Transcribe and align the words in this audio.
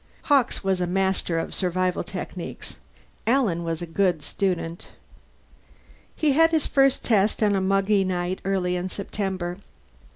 Hawkes 0.23 0.63
was 0.63 0.81
a 0.81 0.87
master 0.87 1.37
of 1.37 1.53
survival 1.53 2.03
techniques; 2.03 2.77
Alan 3.27 3.63
was 3.63 3.83
a 3.83 3.85
good 3.85 4.23
student. 4.23 4.87
He 6.15 6.31
had 6.31 6.49
his 6.49 6.65
first 6.65 7.03
test 7.03 7.43
on 7.43 7.55
a 7.55 7.61
muggy 7.61 8.03
night 8.03 8.41
early 8.43 8.75
in 8.75 8.89
September. 8.89 9.59